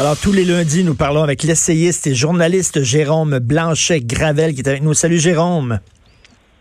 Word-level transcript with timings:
Alors, 0.00 0.14
tous 0.16 0.32
les 0.32 0.44
lundis, 0.44 0.84
nous 0.84 0.94
parlons 0.94 1.24
avec 1.24 1.42
l'essayiste 1.42 2.06
et 2.06 2.14
journaliste 2.14 2.84
Jérôme 2.84 3.40
Blanchet-Gravel 3.40 4.54
qui 4.54 4.60
est 4.60 4.68
avec 4.68 4.80
nous. 4.80 4.94
Salut 4.94 5.18
Jérôme. 5.18 5.80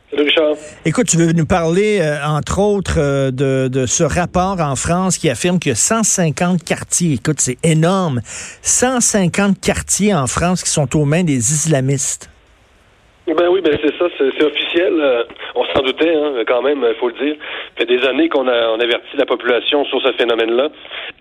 Salut 0.10 0.24
Richard. 0.24 0.56
Écoute, 0.86 1.06
tu 1.06 1.18
veux 1.18 1.34
nous 1.34 1.46
parler, 1.46 2.00
euh, 2.02 2.18
entre 2.26 2.60
autres, 2.60 2.98
euh, 2.98 3.30
de, 3.30 3.68
de, 3.68 3.86
ce 3.86 4.04
rapport 4.04 4.60
en 4.60 4.76
France 4.76 5.20
qui 5.20 5.30
affirme 5.30 5.60
que 5.60 5.76
150 5.76 6.64
quartiers, 6.64 7.14
écoute, 7.14 7.36
c'est 7.38 7.60
énorme, 7.64 8.22
150 8.64 9.62
quartiers 9.62 10.16
en 10.16 10.26
France 10.26 10.64
qui 10.64 10.72
sont 10.72 10.98
aux 10.98 11.06
mains 11.06 11.24
des 11.24 11.38
islamistes. 11.38 12.32
Ben 13.28 13.50
oui, 13.52 13.62
ben 13.62 13.78
c'est 13.84 13.94
ça, 14.00 14.06
c'est 14.18 14.44
officiel. 14.44 14.94
Euh, 15.00 15.24
on 15.54 15.66
s'en 15.66 15.84
doutait, 15.84 16.16
hein, 16.16 16.44
quand 16.48 16.64
même, 16.64 16.80
il 16.80 16.96
faut 17.00 17.10
le 17.10 17.26
dire. 17.26 17.36
Fait 17.78 17.86
des 17.86 18.04
années 18.06 18.30
qu'on 18.30 18.48
a 18.48 18.70
on 18.70 18.80
avertit 18.80 19.18
la 19.18 19.26
population 19.26 19.86
sur 19.86 20.02
ce 20.02 20.12
phénomène-là. 20.14 20.70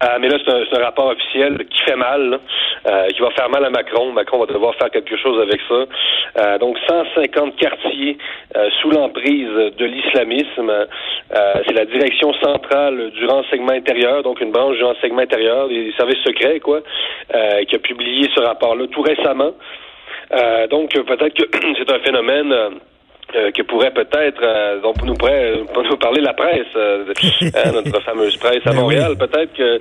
Euh, 0.05 0.07
mais 0.21 0.29
là, 0.29 0.39
c'est 0.45 0.53
un, 0.53 0.81
un, 0.81 0.85
rapport 0.85 1.07
officiel 1.07 1.59
qui 1.71 1.83
fait 1.83 1.97
mal, 1.97 2.39
euh, 2.87 3.07
qui 3.09 3.21
va 3.21 3.31
faire 3.31 3.49
mal 3.49 3.65
à 3.65 3.71
Macron. 3.71 4.13
Macron 4.13 4.39
va 4.39 4.47
devoir 4.47 4.75
faire 4.77 4.91
quelque 4.91 5.17
chose 5.17 5.41
avec 5.41 5.61
ça. 5.69 6.59
donc, 6.59 6.77
150 6.87 7.57
quartiers 7.57 8.19
sous 8.81 8.91
l'emprise 8.91 9.49
de 9.79 9.85
l'islamisme. 9.85 10.73
c'est 11.67 11.75
la 11.75 11.85
direction 11.85 12.33
centrale 12.35 13.11
du 13.11 13.27
renseignement 13.27 13.73
intérieur, 13.73 14.23
donc 14.23 14.41
une 14.41 14.53
branche 14.53 14.77
du 14.77 14.85
renseignement 14.85 15.23
intérieur, 15.23 15.69
des 15.69 15.93
services 15.97 16.23
secrets, 16.25 16.61
quoi, 16.61 16.81
qui 17.69 17.75
a 17.75 17.79
publié 17.79 18.29
ce 18.35 18.41
rapport-là 18.41 18.87
tout 18.89 19.03
récemment. 19.03 19.53
Euh, 20.33 20.67
donc 20.67 20.93
peut-être 20.93 21.35
que 21.35 21.59
c'est 21.79 21.93
un 21.93 21.99
phénomène 22.01 22.55
euh, 23.35 23.47
euh, 23.47 23.51
que 23.51 23.63
pourrait 23.63 23.93
peut-être, 23.93 24.41
euh, 24.43 24.81
dont 24.81 24.93
nous 25.05 25.15
pourrait 25.15 25.55
nous 25.75 25.97
parler 25.97 26.21
la 26.21 26.35
presse, 26.35 26.67
euh, 26.77 27.05
hein, 27.55 27.73
notre 27.73 28.01
fameuse 28.05 28.37
presse 28.37 28.67
à 28.67 28.71
ben 28.71 28.81
Montréal, 28.81 29.17
peut-être 29.19 29.53
que 29.55 29.81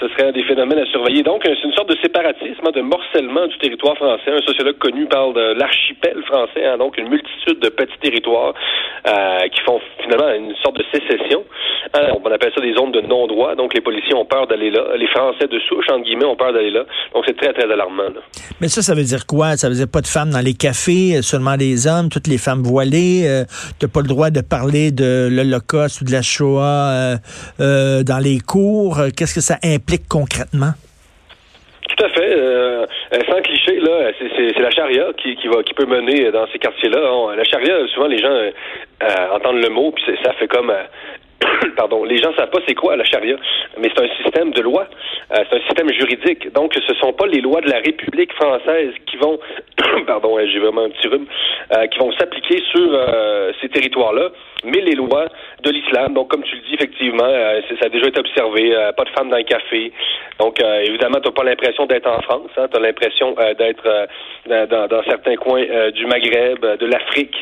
ce 0.00 0.08
serait 0.08 0.28
un 0.28 0.32
des 0.32 0.42
phénomènes 0.42 0.78
à 0.80 0.86
surveiller. 0.86 1.22
Donc, 1.22 1.42
c'est 1.44 1.64
une 1.64 1.72
sorte 1.72 1.88
de 1.88 1.96
séparatisme, 2.02 2.66
hein, 2.66 2.70
de 2.74 2.80
morcellement 2.80 3.46
du 3.46 3.56
territoire 3.58 3.96
français. 3.96 4.30
Un 4.30 4.40
sociologue 4.42 4.78
connu 4.78 5.06
parle 5.06 5.34
de 5.34 5.54
l'archipel 5.58 6.22
français, 6.26 6.64
hein, 6.66 6.78
donc 6.78 6.98
une 6.98 7.08
multitude 7.08 7.60
de 7.60 7.68
petits 7.68 7.98
territoires 8.00 8.54
qui 9.52 9.60
font 9.62 9.80
finalement 10.02 10.28
une 10.34 10.54
sorte 10.56 10.76
de 10.76 10.84
sécession. 10.92 11.44
Hein, 11.94 12.08
on 12.22 12.30
appelle 12.30 12.52
ça 12.54 12.60
des 12.60 12.74
zones 12.74 12.92
de 12.92 13.00
non-droit. 13.00 13.54
Donc, 13.54 13.72
les 13.74 13.80
policiers 13.80 14.14
ont 14.14 14.26
peur 14.26 14.46
d'aller 14.46 14.70
là. 14.70 14.96
Les 14.96 15.06
Français 15.08 15.46
de 15.46 15.58
souche, 15.60 15.86
entre 15.90 16.04
guillemets, 16.04 16.26
ont 16.26 16.36
peur 16.36 16.52
d'aller 16.52 16.70
là. 16.70 16.84
Donc, 17.14 17.24
c'est 17.26 17.36
très, 17.36 17.52
très 17.52 17.70
alarmant. 17.70 18.02
Là. 18.02 18.20
Mais 18.60 18.68
ça, 18.68 18.82
ça 18.82 18.94
veut 18.94 19.04
dire 19.04 19.26
quoi? 19.26 19.56
Ça 19.56 19.68
veut 19.68 19.74
dire 19.74 19.88
pas 19.90 20.00
de 20.00 20.06
femmes 20.06 20.30
dans 20.30 20.44
les 20.44 20.54
cafés, 20.54 21.22
seulement 21.22 21.56
des 21.56 21.86
hommes, 21.86 22.08
toutes 22.10 22.26
les 22.26 22.38
femmes 22.38 22.62
voilées. 22.68 23.24
Euh, 23.26 23.44
tu 23.78 23.86
n'as 23.86 23.92
pas 23.92 24.00
le 24.00 24.08
droit 24.08 24.30
de 24.30 24.40
parler 24.40 24.90
de 24.90 25.28
l'Holocauste 25.30 26.02
ou 26.02 26.04
de 26.04 26.12
la 26.12 26.22
Shoah 26.22 26.62
euh, 26.62 27.16
euh, 27.60 28.02
dans 28.02 28.18
les 28.18 28.38
cours. 28.38 29.00
Qu'est-ce 29.16 29.34
que 29.34 29.40
ça 29.40 29.56
implique 29.64 30.06
concrètement? 30.08 30.72
Tout 31.88 32.04
à 32.04 32.08
fait. 32.10 32.32
Euh, 32.36 32.86
sans 33.28 33.40
cliché, 33.40 33.80
là, 33.80 34.12
c'est 34.18 34.60
la 34.60 34.70
charia 34.70 35.06
qui, 35.16 35.48
va, 35.48 35.62
qui 35.62 35.74
peut 35.74 35.86
mener 35.86 36.30
dans 36.30 36.46
ces 36.52 36.58
quartiers-là. 36.58 37.34
La 37.34 37.44
charia, 37.44 37.74
souvent, 37.94 38.06
les 38.06 38.18
gens 38.18 38.36
entendent 39.32 39.62
le 39.62 39.70
mot, 39.70 39.90
puis 39.92 40.04
ça 40.22 40.32
fait 40.34 40.48
comme 40.48 40.70
pardon, 41.76 42.04
les 42.04 42.18
gens 42.18 42.32
savent 42.34 42.50
pas 42.50 42.60
c'est 42.66 42.74
quoi 42.74 42.96
la 42.96 43.04
charia, 43.04 43.36
mais 43.78 43.90
c'est 43.94 44.02
un 44.02 44.22
système 44.22 44.50
de 44.52 44.60
loi, 44.62 44.86
euh, 45.32 45.44
c'est 45.48 45.56
un 45.56 45.60
système 45.62 45.92
juridique. 45.92 46.52
Donc, 46.52 46.74
ce 46.74 46.94
sont 46.94 47.12
pas 47.12 47.26
les 47.26 47.40
lois 47.40 47.60
de 47.60 47.70
la 47.70 47.78
République 47.78 48.32
française 48.34 48.92
qui 49.06 49.16
vont, 49.16 49.38
pardon, 50.06 50.38
j'ai 50.46 50.58
vraiment 50.58 50.84
un 50.84 50.90
petit 50.90 51.08
rhume, 51.08 51.26
euh, 51.76 51.86
qui 51.86 51.98
vont 51.98 52.12
s'appliquer 52.12 52.62
sur 52.70 52.88
euh, 52.90 53.52
ces 53.60 53.68
territoires-là, 53.68 54.30
mais 54.64 54.80
les 54.80 54.94
lois 54.94 55.26
de 55.62 55.70
l'islam. 55.70 56.14
Donc, 56.14 56.28
comme 56.28 56.42
tu 56.42 56.56
le 56.56 56.62
dis, 56.62 56.74
effectivement, 56.74 57.28
ça 57.80 57.86
a 57.86 57.88
déjà 57.88 58.06
été 58.06 58.20
observé, 58.20 58.74
pas 58.96 59.04
de 59.04 59.10
femmes 59.10 59.30
dans 59.30 59.36
le 59.36 59.44
café. 59.44 59.92
Donc, 60.38 60.60
évidemment, 60.60 61.20
tu 61.20 61.28
n'as 61.28 61.34
pas 61.34 61.44
l'impression 61.44 61.86
d'être 61.86 62.08
en 62.08 62.20
France, 62.22 62.50
hein, 62.56 62.66
tu 62.70 62.76
as 62.76 62.80
l'impression 62.80 63.34
d'être 63.58 64.08
dans, 64.46 65.02
certains 65.04 65.36
coins 65.36 65.64
du 65.94 66.06
Maghreb, 66.06 66.60
de 66.60 66.86
l'Afrique. 66.86 67.36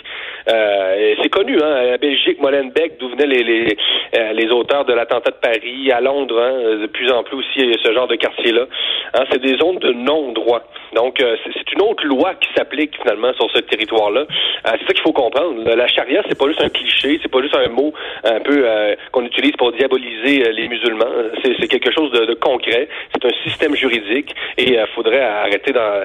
c'est 0.47 1.29
connu, 1.31 1.59
hein, 1.63 1.95
à 1.95 1.99
Belgique, 1.99 2.41
Molenbeek, 2.41 2.99
d'où 2.99 3.09
venaient 3.11 3.27
les 3.27 3.77
euh, 4.15 4.33
les 4.33 4.51
auteurs 4.51 4.85
de 4.85 4.93
l'attentat 4.93 5.31
de 5.31 5.37
Paris, 5.37 5.91
à 5.91 6.01
Londres, 6.01 6.41
hein, 6.41 6.79
de 6.81 6.87
plus 6.87 7.11
en 7.11 7.23
plus 7.23 7.37
aussi 7.37 7.75
ce 7.83 7.93
genre 7.93 8.07
de 8.07 8.17
quartier-là. 8.17 8.67
Hein, 9.15 9.25
c'est 9.31 9.41
des 9.41 9.57
zones 9.57 9.79
de 9.79 9.93
non-droit. 9.93 10.63
Donc, 10.95 11.21
euh, 11.21 11.37
c'est 11.45 11.73
une 11.73 11.83
autre 11.83 12.05
loi 12.05 12.35
qui 12.35 12.49
s'applique 12.57 12.97
finalement 13.01 13.33
sur 13.35 13.51
ce 13.51 13.59
territoire-là. 13.61 14.21
Euh, 14.21 14.25
c'est 14.63 14.87
ça 14.87 14.93
qu'il 14.93 15.03
faut 15.03 15.13
comprendre. 15.13 15.63
La 15.65 15.87
charia, 15.87 16.23
c'est 16.29 16.39
pas 16.39 16.49
juste 16.49 16.63
un 16.63 16.69
cliché, 16.69 17.19
c'est 17.23 17.31
pas 17.31 17.43
juste 17.43 17.57
un 17.57 17.69
mot 17.69 17.93
un 18.25 18.41
peu 18.41 18.67
qu'on 19.13 19.25
utilise 19.25 19.53
pour 19.53 19.73
diaboliser 19.73 20.53
les 20.53 20.69
musulmans. 20.69 21.07
C'est 21.43 21.69
quelque 21.69 21.93
chose 21.93 22.11
de, 22.13 22.35
concret. 22.35 22.89
C'est 23.27 23.49
un 23.49 23.51
système 23.51 23.77
juridique 23.77 24.35
et 24.59 24.73
il 24.73 24.87
faudrait 24.95 25.23
arrêter 25.23 25.73
d'en 25.73 26.03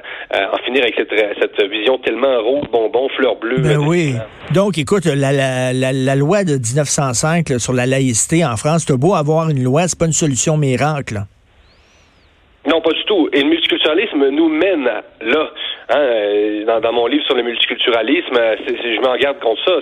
en 0.52 0.56
finir 0.64 0.82
avec 0.82 0.94
cette, 0.96 1.12
cette, 1.40 1.70
vision 1.70 1.98
tellement 1.98 2.42
rose, 2.42 2.66
bonbon, 2.70 3.08
fleur 3.16 3.36
bleue. 3.36 3.58
Ben 3.58 3.78
oui. 3.78 4.14
Donc, 4.52 4.78
écoute, 4.78 5.04
la, 5.06 5.32
la, 5.32 5.72
la, 5.72 5.92
la 5.92 6.16
loi 6.16 6.44
de 6.44 6.54
1905 6.54 7.58
sur 7.58 7.72
la 7.72 7.86
laïcité 7.86 8.44
en 8.44 8.56
France. 8.56 8.84
C'est 8.86 8.96
beau 8.96 9.14
avoir 9.14 9.50
une 9.50 9.62
loi, 9.62 9.88
c'est 9.88 9.98
pas 9.98 10.06
une 10.06 10.12
solution 10.12 10.56
miracle. 10.56 11.22
Non, 12.66 12.80
pas 12.80 12.92
du 12.92 13.04
tout. 13.04 13.28
Et 13.32 13.42
le 13.42 13.48
multiculturalisme 13.48 14.28
nous 14.28 14.48
mène 14.48 14.84
là. 15.20 15.50
Hein, 15.94 15.98
euh, 15.98 16.80
dans, 16.80 16.92
mon 16.92 17.06
livre 17.06 17.24
sur 17.26 17.34
le 17.34 17.42
multiculturalisme, 17.42 18.34
euh, 18.38 18.56
je 18.66 19.00
m'en 19.02 19.14
garde 19.16 19.38
contre 19.40 19.62
ça. 19.62 19.80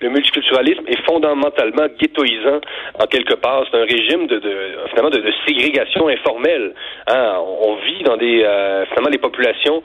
le 0.00 0.08
multiculturalisme 0.08 0.82
est 0.88 1.00
fondamentalement 1.06 1.86
ghettoisant 1.98 2.60
en 2.98 3.06
quelque 3.06 3.34
part. 3.34 3.64
C'est 3.70 3.78
un 3.78 3.84
régime 3.84 4.26
de, 4.26 4.40
de 4.40 4.56
finalement 4.88 5.10
de, 5.10 5.22
ségrégation 5.46 6.08
informelle. 6.08 6.72
Hein, 7.06 7.36
on 7.38 7.76
vit 7.76 8.02
dans 8.02 8.16
des 8.16 8.42
euh, 8.42 8.84
finalement 8.86 9.10
les 9.10 9.18
populations 9.18 9.82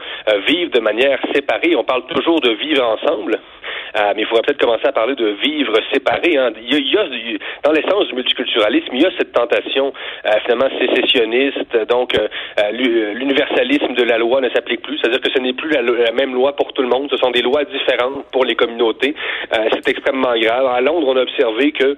vivent 0.48 0.72
de 0.72 0.80
manière 0.80 1.20
séparée. 1.34 1.76
On 1.76 1.84
parle 1.84 2.08
toujours 2.08 2.42
de 2.42 2.52
vivre 2.52 2.84
ensemble. 2.84 3.40
Euh, 3.96 4.14
mais 4.16 4.24
il 4.24 4.26
faudrait 4.26 4.44
peut-être 4.44 4.60
commencer 4.60 4.88
à 4.88 4.92
parler 4.92 5.16
de 5.16 5.28
vivre 5.42 5.74
séparé. 5.92 6.38
Hein. 6.38 6.52
Il, 6.62 6.92
y 6.92 6.98
a, 6.98 7.06
dans 7.64 7.72
l'essence 7.72 8.08
du 8.08 8.16
multiculturalisme, 8.16 8.90
il 8.94 9.02
y 9.02 9.06
a 9.06 9.12
cette 9.18 9.32
tentation 9.32 9.94
euh, 10.26 10.30
finalement 10.44 10.70
sécessionniste. 10.80 11.88
Donc, 11.88 12.14
euh, 12.16 12.28
l'universalisme 12.72 13.94
de 13.94 14.04
la 14.04 14.18
loi 14.18 14.42
ne 14.42 14.50
s'applique 14.50 14.82
plus. 14.82 14.98
C'est-à-dire 14.98 15.22
que 15.22 15.32
ce 15.32 15.40
n'est 15.40 15.54
plus 15.54 15.70
la, 15.70 15.82
même 16.12 16.34
loi 16.34 16.56
pour 16.56 16.74
tout 16.74 16.82
le 16.82 16.90
monde. 16.90 17.08
Ce 17.10 17.18
sont 17.18 17.32
des 17.32 17.42
lois 17.42 17.64
différentes 17.64 18.26
pour 18.32 18.46
les 18.46 18.56
communautés. 18.56 19.16
C'est 19.52 19.88
extrêmement 19.88 20.38
grave. 20.38 20.66
À 20.68 20.82
Londres, 20.82 21.08
on 21.08 21.18
a 21.18 21.22
observé 21.22 21.72
que, 21.72 21.98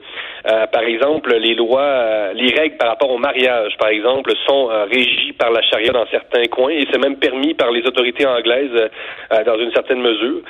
par 0.71 0.83
exemple, 0.83 1.35
les 1.35 1.55
lois, 1.55 2.33
les 2.33 2.53
règles 2.53 2.77
par 2.77 2.89
rapport 2.89 3.11
au 3.11 3.17
mariage, 3.17 3.73
par 3.77 3.89
exemple, 3.89 4.31
sont 4.47 4.67
régies 4.89 5.33
par 5.33 5.51
la 5.51 5.61
charia 5.63 5.91
dans 5.91 6.05
certains 6.07 6.45
coins 6.45 6.71
et 6.71 6.85
c'est 6.91 6.99
même 6.99 7.17
permis 7.17 7.53
par 7.53 7.71
les 7.71 7.85
autorités 7.85 8.25
anglaises 8.25 8.89
dans 9.45 9.59
une 9.59 9.71
certaine 9.71 10.01
mesure. 10.01 10.41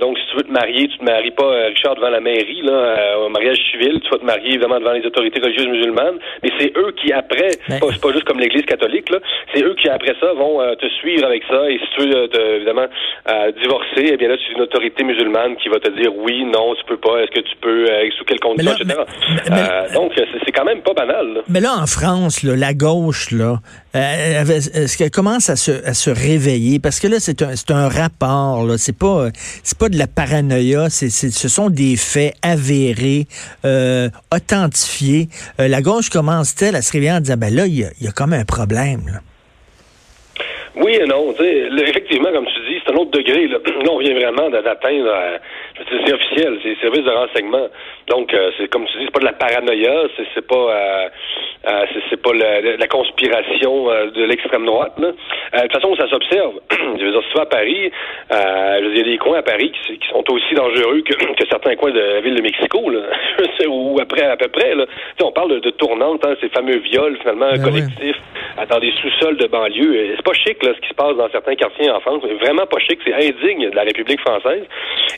donc, 0.00 0.18
si 0.18 0.26
tu 0.30 0.36
veux 0.36 0.44
tu 0.72 0.88
tu 0.88 0.98
te 0.98 1.04
maries 1.04 1.30
pas, 1.30 1.44
euh, 1.44 1.68
Richard, 1.68 1.94
devant 1.96 2.08
la 2.10 2.20
mairie, 2.20 2.62
là, 2.62 2.72
euh, 2.72 3.26
au 3.26 3.28
mariage 3.28 3.58
civil, 3.70 4.00
tu 4.00 4.10
vas 4.10 4.18
te 4.18 4.24
marier 4.24 4.50
évidemment 4.50 4.78
devant 4.78 4.92
les 4.92 5.04
autorités 5.04 5.40
religieuses 5.40 5.68
musulmanes, 5.68 6.18
mais 6.42 6.50
c'est 6.58 6.72
eux 6.76 6.92
qui 7.00 7.12
après, 7.12 7.50
c'est 7.68 7.80
pas, 7.80 8.12
juste 8.12 8.24
comme 8.24 8.38
l'Église 8.38 8.64
catholique, 8.64 9.10
là, 9.10 9.18
c'est 9.52 9.62
eux 9.62 9.74
qui 9.74 9.88
après 9.88 10.14
ça 10.20 10.32
vont 10.32 10.60
euh, 10.60 10.74
te 10.74 10.86
suivre 11.00 11.26
avec 11.26 11.42
ça, 11.48 11.70
et 11.70 11.78
si 11.78 11.86
tu 11.96 12.08
veux 12.08 12.28
évidemment 12.56 12.86
divorcer, 13.60 14.10
eh 14.12 14.16
bien 14.16 14.28
là, 14.28 14.36
c'est 14.38 14.54
une 14.54 14.62
autorité 14.62 15.04
musulmane 15.04 15.56
qui 15.56 15.68
va 15.68 15.78
te 15.78 15.90
dire 15.90 16.10
oui, 16.16 16.44
non, 16.44 16.74
tu 16.74 16.84
peux 16.86 16.96
pas, 16.96 17.20
est-ce 17.22 17.30
que 17.30 17.40
tu 17.40 17.56
peux, 17.60 17.86
sous 18.16 18.24
quelles 18.24 18.40
conditions, 18.40 18.74
etc. 18.74 19.00
donc, 19.94 20.12
c'est 20.16 20.52
quand 20.52 20.64
même 20.64 20.82
pas 20.82 20.94
banal. 20.94 21.42
Mais 21.48 21.60
là, 21.60 21.74
en 21.82 21.86
France, 21.86 22.42
la 22.42 22.74
gauche, 22.74 23.30
là, 23.32 23.56
est-ce 23.96 24.96
qu'elle 24.96 25.10
commence 25.10 25.48
à 25.50 25.56
se, 25.56 26.10
réveiller? 26.10 26.78
Parce 26.78 27.00
que 27.00 27.08
là, 27.08 27.16
c'est 27.20 27.70
un, 27.70 27.88
rapport, 27.88 28.66
c'est 28.78 28.96
pas, 28.96 29.28
pas 29.78 29.88
de 29.88 29.98
la 29.98 30.06
paranoïa 30.06 30.90
ce 30.90 31.48
sont 31.48 31.70
des 31.70 31.96
faits 31.96 32.34
avérés, 32.42 33.26
euh, 33.64 34.08
authentifiés. 34.34 35.28
Euh, 35.60 35.68
la 35.68 35.82
gauche 35.82 36.10
commence-t-elle 36.10 36.76
à 36.76 36.82
se 36.82 36.92
réveiller 36.92 37.12
en 37.12 37.20
disant, 37.20 37.36
ben 37.36 37.54
là, 37.54 37.66
il 37.66 37.78
y 37.78 37.84
a, 37.84 38.12
comme 38.12 38.32
un 38.32 38.44
problème. 38.44 39.20
Oui 40.76 40.98
et 41.00 41.06
non. 41.06 41.34
effectivement, 41.86 42.30
comme 42.32 42.46
tu 42.46 42.60
dis, 42.65 42.65
c'est 42.84 42.92
un 42.92 42.96
autre 42.96 43.10
degré. 43.10 43.46
Là, 43.48 43.58
on 43.90 43.98
vient 43.98 44.14
vraiment 44.14 44.50
d'atteindre, 44.50 45.08
euh, 45.08 45.38
c'est 45.88 46.12
officiel, 46.12 46.58
c'est 46.62 46.78
service 46.80 47.04
de 47.04 47.10
renseignement. 47.10 47.68
Donc, 48.08 48.34
c'est 48.56 48.68
comme 48.68 48.86
tu 48.86 48.98
dis, 48.98 49.04
c'est 49.04 49.12
pas 49.12 49.20
de 49.20 49.24
la 49.24 49.32
paranoïa, 49.32 50.04
c'est 50.34 50.46
pas 50.46 51.08
euh, 51.66 51.84
c'est 52.08 52.22
pas 52.22 52.32
la, 52.32 52.86
conspiration 52.86 53.90
euh, 53.90 54.10
de 54.12 54.22
l'extrême 54.22 54.64
droite. 54.64 54.92
Là. 54.98 55.08
Euh, 55.08 55.56
de 55.56 55.62
toute 55.62 55.72
façon, 55.72 55.96
ça 55.96 56.08
s'observe. 56.08 56.54
je 56.70 57.04
veux 57.04 57.10
dire, 57.10 57.22
si 57.22 57.28
tu 57.30 57.36
vas 57.36 57.42
à 57.42 57.46
Paris, 57.46 57.90
il 58.30 58.96
y 58.96 59.00
a 59.00 59.02
des 59.02 59.18
coins 59.18 59.38
à 59.38 59.42
Paris 59.42 59.72
qui, 59.72 59.98
sont 60.08 60.22
aussi 60.30 60.54
dangereux 60.54 61.02
que, 61.04 61.46
certains 61.50 61.74
coins 61.74 61.90
de 61.90 61.98
la 61.98 62.20
ville 62.20 62.36
de 62.36 62.42
Mexico, 62.42 62.88
là. 62.88 63.00
ou 63.68 63.98
après 64.00 64.22
à 64.22 64.36
peu 64.36 64.48
près. 64.48 64.74
Là. 64.76 64.86
on 65.24 65.32
parle 65.32 65.60
de, 65.60 65.70
tournantes, 65.70 66.24
hein, 66.24 66.34
ces 66.40 66.48
fameux 66.50 66.78
viols 66.78 67.16
finalement 67.18 67.50
ben 67.50 67.62
collectifs 67.62 68.20
dans 68.70 68.78
des 68.78 68.92
sous-sols 69.02 69.36
de 69.36 69.46
banlieue. 69.46 70.14
C'est 70.16 70.24
pas 70.24 70.32
chic 70.34 70.62
là, 70.62 70.72
ce 70.74 70.80
qui 70.80 70.88
se 70.88 70.94
passe 70.94 71.16
dans 71.16 71.28
certains 71.30 71.56
quartiers 71.56 71.90
en 71.90 72.00
France. 72.00 72.22
Vraiment 72.40 72.65
pas 72.66 72.78
chic. 72.78 72.98
C'est 73.04 73.14
indigne 73.14 73.70
de 73.70 73.76
la 73.76 73.82
République 73.82 74.20
française. 74.20 74.64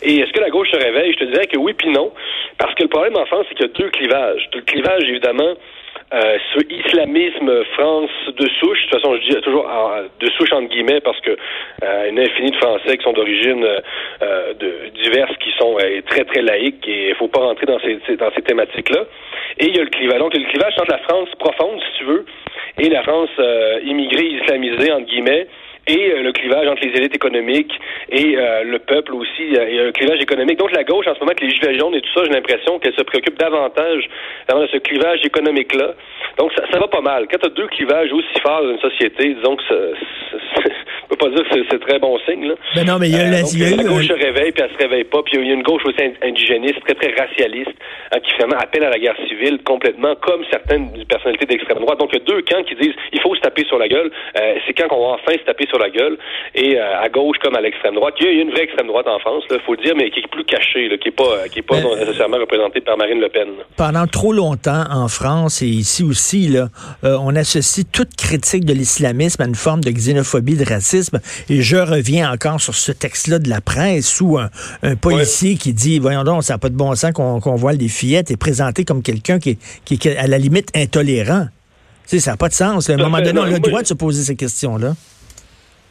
Et 0.03 0.19
est-ce 0.21 0.33
que 0.33 0.41
la 0.41 0.51
gauche 0.51 0.71
se 0.71 0.77
réveille? 0.77 1.13
Je 1.13 1.19
te 1.19 1.25
dirais 1.25 1.47
que 1.47 1.59
oui 1.59 1.73
puis 1.75 1.91
non. 1.91 2.13
Parce 2.59 2.75
que 2.75 2.83
le 2.83 2.89
problème 2.89 3.17
en 3.17 3.27
France, 3.27 3.47
c'est 3.49 3.55
qu'il 3.55 3.67
y 3.67 3.71
a 3.71 3.73
deux 3.73 3.91
clivages. 3.91 4.49
Le 4.55 4.61
clivage, 4.63 5.03
évidemment, 5.09 5.55
euh, 6.15 6.39
ce 6.55 6.61
islamisme 6.73 7.65
France 7.75 8.11
de 8.29 8.49
souche. 8.61 8.87
De 8.87 8.91
toute 8.91 9.01
façon, 9.01 9.17
je 9.17 9.29
dis 9.29 9.41
toujours 9.43 9.69
de 10.19 10.31
souche 10.31 10.53
entre 10.53 10.69
guillemets 10.69 11.01
parce 11.01 11.21
que 11.21 11.37
euh, 11.85 12.09
une 12.09 12.19
infinie 12.19 12.51
de 12.51 12.57
Français 12.57 12.97
qui 12.97 13.05
sont 13.05 13.13
d'origine 13.13 13.67
euh, 14.23 14.55
diverses, 15.03 15.37
qui 15.39 15.51
sont 15.59 15.77
très 16.07 16.25
très 16.25 16.41
laïques 16.41 16.87
et 16.89 17.11
il 17.11 17.15
faut 17.17 17.29
pas 17.29 17.41
rentrer 17.41 17.67
dans 17.67 17.79
ces 17.81 18.17
dans 18.17 18.31
ces 18.35 18.41
thématiques-là. 18.41 19.05
Et 19.59 19.67
il 19.67 19.77
y 19.77 19.81
a 19.81 19.83
le 19.83 19.91
clivage. 19.91 20.19
Donc 20.19 20.35
le 20.35 20.49
clivage 20.49 20.73
entre 20.79 20.93
la 20.93 20.99
France 20.99 21.29
profonde, 21.39 21.79
si 21.81 21.99
tu 21.99 22.05
veux, 22.05 22.25
et 22.79 22.89
la 22.89 23.03
France 23.03 23.31
immigrée 23.85 24.29
islamisée 24.29 24.91
entre 24.93 25.07
guillemets 25.07 25.47
et 25.89 26.13
euh, 26.13 26.23
le 26.23 26.33
clivage 26.33 26.69
entre 26.69 26.85
les 26.85 26.97
élites 26.97 27.15
économiques 27.15 27.73
et 28.11 28.37
euh, 28.37 28.65
le 28.65 28.79
peuple 28.79 29.15
aussi. 29.15 29.43
Y 29.43 29.81
a 29.81 29.85
un 29.87 29.93
clivage 29.93 30.21
économique. 30.21 30.59
Donc 30.59 30.73
la 30.73 30.85
gauche, 30.85 31.07
en 31.07 31.15
ce 31.15 31.21
moment, 31.21 31.33
avec 31.33 31.41
les 31.41 31.51
gilets 31.51 31.79
jaunes 31.79 31.95
et 31.95 32.01
tout 32.01 32.13
ça, 32.15 32.25
j'ai 32.25 32.33
l'impression 32.33 32.79
qu'elle 32.79 32.95
se 32.95 33.03
préoccupe 33.03 33.39
davantage 33.39 34.09
de 34.49 34.67
ce 34.67 34.79
clivage 34.79 35.25
économique-là. 35.25 35.95
Donc 36.39 36.53
ça, 36.53 36.65
ça 36.71 36.79
va 36.79 36.89
pas 36.89 37.01
mal. 37.01 37.27
Quand 37.31 37.39
tu 37.39 37.47
as 37.47 37.51
deux 37.51 37.67
clivages 37.69 38.13
aussi 38.13 38.41
forts 38.41 38.63
dans 38.63 38.71
une 38.71 38.81
société, 38.81 39.35
disons 39.35 39.57
que 39.57 39.63
ça, 39.65 39.75
je 41.09 41.17
peux 41.17 41.25
pas 41.25 41.35
dire 41.35 41.49
que 41.49 41.65
c'est 41.71 41.81
très 41.81 41.99
bon 41.99 42.19
signe. 42.29 42.49
Là. 42.49 42.55
Ben 42.75 42.85
non, 42.85 42.99
mais 42.99 43.09
il 43.09 43.17
y 43.17 43.19
a, 43.19 43.25
euh, 43.25 43.31
la, 43.31 43.41
donc, 43.41 43.53
la 43.57 43.85
gauche 43.85 44.09
se 44.09 44.13
réveille 44.13 44.53
puis 44.53 44.63
elle 44.63 44.73
se 44.73 44.77
réveille 44.77 45.05
pas. 45.05 45.23
Puis 45.23 45.39
il 45.39 45.47
y 45.47 45.51
a 45.51 45.55
une 45.55 45.63
gauche 45.63 45.83
aussi 45.87 46.03
indigéniste, 46.23 46.81
très 46.85 46.95
très 46.95 47.15
racialiste, 47.17 47.73
hein, 48.13 48.19
qui 48.21 48.33
finalement 48.33 48.59
appelle 48.59 48.85
à 48.85 48.91
la 48.91 48.99
guerre 48.99 49.17
civile 49.27 49.59
complètement, 49.65 50.15
comme 50.21 50.45
certaines 50.51 50.91
personnalités 51.09 51.47
d'extrême 51.47 51.79
droite. 51.79 51.99
Donc 51.99 52.11
il 52.13 52.19
y 52.19 52.23
a 52.23 52.25
deux 52.25 52.43
camps 52.43 52.63
qui 52.65 52.75
disent 52.75 52.95
il 53.13 53.21
faut 53.21 53.35
se 53.35 53.41
taper 53.41 53.65
sur 53.65 53.79
la 53.79 53.89
gueule. 53.89 54.11
Euh, 54.37 54.55
c'est 54.67 54.75
quand 54.75 54.89
qu'on 54.89 55.01
va 55.01 55.15
enfin 55.15 55.33
se 55.33 55.45
taper 55.45 55.67
sur 55.67 55.79
la 55.79 55.89
gueule. 55.89 56.19
Et 56.55 56.77
euh, 56.77 57.01
à 57.01 57.09
gauche 57.09 57.39
comme 57.43 57.57
à 57.57 57.61
l'extrême 57.63 57.95
droite, 57.95 58.15
il 58.21 58.27
y, 58.27 58.29
a, 58.29 58.43
une 58.43 58.51
vraie 58.51 58.65
extrême 58.65 58.89
droite 58.89 59.09
en 59.09 59.19
France, 59.19 59.45
il 59.51 59.61
faut 59.61 59.75
le 59.75 59.83
dire, 59.83 59.95
mais 59.97 60.11
qui 60.11 60.21
est 60.21 60.29
plus 60.31 60.45
cachée, 60.45 60.89
là, 60.89 60.99
qui 60.99 61.09
est 61.09 61.17
pas 61.17 61.49
qui 61.51 61.61
est 61.61 61.63
pas 61.63 61.81
ben, 61.81 61.99
nécessairement 61.99 62.37
représentée 62.37 62.81
par 62.81 62.99
Marine 62.99 63.21
Le 63.21 63.31
Pen. 63.31 63.49
Pendant 63.77 64.07
trop 64.07 64.33
longtemps 64.33 64.85
en 64.93 65.09
France 65.09 65.63
et 65.63 65.67
ici 65.67 66.05
aussi, 66.05 66.49
là, 66.49 66.69
on 67.03 67.35
associe 67.35 67.87
toute 67.91 68.15
critique 68.17 68.67
de 68.67 68.75
l'islamisme 68.75 69.43
à 69.43 69.47
une 69.47 69.55
forme 69.55 69.81
de 69.81 69.91
xénophobie, 69.91 70.57
de 70.57 70.69
racisme. 70.69 70.98
Et 71.49 71.63
je 71.63 71.77
reviens 71.77 72.33
encore 72.33 72.61
sur 72.61 72.75
ce 72.75 72.93
texte-là 72.93 73.39
de 73.39 73.49
la 73.49 73.61
presse 73.61 74.21
où 74.21 74.39
un, 74.39 74.51
policier 74.97 75.57
qui 75.57 75.73
dit, 75.73 75.99
voyons 75.99 76.25
donc, 76.25 76.45
ça 76.45 76.55
n'a 76.55 76.59
pas 76.59 76.69
de 76.69 76.77
bon 76.77 76.95
sens 76.95 77.13
qu'on 77.13 77.57
voile 77.57 77.79
des 77.79 77.89
fillettes 77.89 78.31
est 78.31 78.37
présenté 78.37 78.85
comme 78.85 79.03
quelqu'un 79.03 79.39
qui, 79.39 79.59
qui, 79.85 79.95
est 79.95 80.17
à 80.17 80.27
la 80.27 80.39
limite 80.39 80.71
intolérant. 80.75 81.49
Tu 82.07 82.17
sais, 82.17 82.21
ça 82.21 82.33
n'a 82.33 82.37
pas 82.37 82.49
de 82.49 82.55
sens. 82.55 82.89
À 82.89 82.95
un 82.95 82.97
moment 82.97 83.21
donné, 83.21 83.39
on 83.39 83.45
a 83.45 83.51
le 83.51 83.59
droit 83.59 83.83
de 83.83 83.87
se 83.87 83.95
poser 83.95 84.23
ces 84.23 84.37
questions-là. 84.37 84.95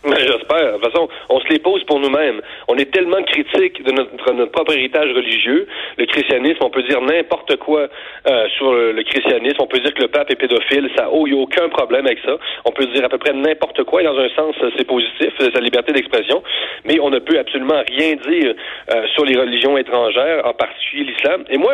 J'espère. 0.06 0.78
De 0.78 0.78
toute 0.78 0.92
façon, 0.92 1.10
on 1.30 1.40
se 1.40 1.48
les 1.50 1.60
pose 1.60 1.84
pour 1.86 2.00
nous-mêmes. 2.00 2.42
On 2.68 2.76
est 2.78 2.92
tellement 2.92 3.22
critique 3.24 3.84
de 3.84 3.92
notre, 3.92 4.32
notre, 4.34 4.52
propre 4.52 4.74
héritage 4.74 5.12
religieux. 5.12 5.68
Le 5.98 6.06
christianisme, 6.06 6.60
on 6.62 6.70
peut 6.70 6.84
dire 6.84 7.02
n'importe 7.02 7.58
quoi 7.58 7.88
euh, 8.28 8.48
sur 8.58 8.74
le, 8.74 9.04
christianisme. 9.04 9.58
On 9.60 9.68
peut 9.68 9.80
dire 9.80 9.94
que 9.94 10.04
le 10.04 10.08
pape 10.08 10.30
est 10.30 10.36
pédophile. 10.36 10.90
Ça, 10.96 11.10
oh, 11.12 11.26
il 11.26 11.34
n'y 11.34 11.40
a 11.40 11.42
aucun 11.42 11.68
problème 11.70 12.06
avec 12.06 12.20
ça. 12.24 12.38
On 12.66 12.72
peut 12.72 12.86
dire 12.86 13.04
à 13.06 13.10
peu 13.10 13.18
près 13.18 13.34
n'importe 13.34 13.84
quoi. 13.84 14.02
Et 14.02 14.06
dans 14.06 14.18
un 14.18 14.30
sens, 14.30 14.56
c'est 14.78 14.88
positif, 14.88 15.34
c'est 15.40 15.54
sa 15.54 15.60
liberté 15.60 15.94
d'expression. 15.94 16.44
Mais 16.86 17.00
on 17.00 17.10
ne 17.10 17.20
peut 17.20 17.40
absolument 17.40 17.82
rien 17.88 18.16
dire 18.16 18.54
euh, 18.94 19.08
sur 19.16 19.26
les 19.26 19.38
religions 19.38 19.78
étrangères, 19.78 20.46
en 20.46 20.54
particulier 20.54 21.06
l'islam. 21.06 21.44
Et 21.50 21.58
moi, 21.58 21.74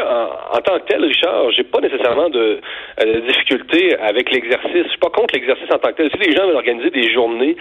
en, 0.53 0.61
tant 0.61 0.79
que 0.79 0.85
tel, 0.85 1.03
Richard, 1.03 1.51
j'ai 1.51 1.63
pas 1.63 1.81
nécessairement 1.81 2.29
de, 2.29 2.59
euh, 3.03 3.19
difficulté 3.27 3.97
avec 3.97 4.31
l'exercice. 4.31 4.83
Je 4.83 4.89
suis 4.89 4.97
pas 4.97 5.09
contre 5.09 5.35
l'exercice 5.35 5.69
en 5.71 5.77
tant 5.77 5.89
que 5.89 5.97
tel. 5.97 6.11
Si 6.11 6.29
les 6.29 6.35
gens 6.35 6.47
veulent 6.47 6.55
organiser 6.55 6.89
des 6.89 7.11
journées 7.11 7.55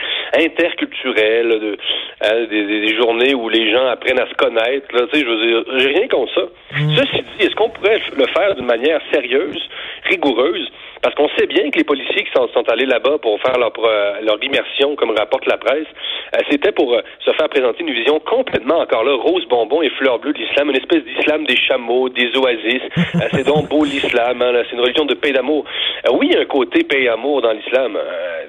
interculturelles, 0.62 1.48
de, 1.48 1.76
euh, 2.24 2.46
des, 2.46 2.94
journées 2.96 3.34
où 3.34 3.48
les 3.48 3.70
gens 3.70 3.86
apprennent 3.86 4.20
à 4.20 4.28
se 4.28 4.34
connaître. 4.34 4.86
Là, 4.94 5.06
je 5.12 5.24
veux 5.24 5.46
dire, 5.46 5.64
j'ai 5.78 5.88
rien 5.88 6.08
contre 6.08 6.34
ça. 6.34 6.42
Mm. 6.78 6.96
Ceci 6.96 7.22
dit, 7.22 7.46
est-ce 7.46 7.54
qu'on 7.54 7.70
pourrait 7.70 8.00
le 8.16 8.26
faire 8.26 8.54
d'une 8.54 8.66
manière 8.66 9.00
sérieuse, 9.12 9.68
rigoureuse? 10.04 10.70
Parce 11.02 11.16
qu'on 11.16 11.28
sait 11.36 11.46
bien 11.46 11.68
que 11.70 11.78
les 11.78 11.84
policiers 11.84 12.22
qui 12.22 12.30
sont, 12.30 12.48
allés 12.68 12.86
là-bas 12.86 13.18
pour 13.20 13.40
faire 13.40 13.58
leur, 13.58 13.72
euh, 13.84 14.20
leur 14.22 14.42
immersion, 14.42 14.94
comme 14.94 15.10
rapporte 15.10 15.46
la 15.46 15.56
presse, 15.56 15.86
euh, 16.34 16.38
c'était 16.48 16.70
pour 16.70 16.96
se 17.18 17.30
faire 17.32 17.48
présenter 17.48 17.82
une 17.82 17.92
vision 17.92 18.20
complètement, 18.20 18.78
encore 18.78 19.02
là, 19.02 19.14
rose 19.16 19.44
bonbon 19.48 19.82
et 19.82 19.90
fleur 19.90 20.20
bleue 20.20 20.32
de 20.32 20.38
l'islam, 20.38 20.70
une 20.70 20.76
espèce 20.76 21.02
d'islam 21.02 21.44
des 21.44 21.56
chameaux, 21.56 22.08
des 22.08 22.30
oasis. 22.36 22.82
c'est 23.32 23.44
donc 23.44 23.68
beau 23.68 23.84
l'islam, 23.84 24.42
hein, 24.42 24.62
c'est 24.70 24.76
une 24.76 24.82
religion 24.82 25.04
de 25.04 25.14
paix 25.14 25.32
d'amour. 25.32 25.64
oui, 26.12 26.28
il 26.30 26.34
y 26.34 26.38
a 26.38 26.42
un 26.42 26.44
côté 26.44 26.84
paix 26.84 27.04
d'amour 27.04 27.42
dans 27.42 27.52
l'islam, 27.52 27.98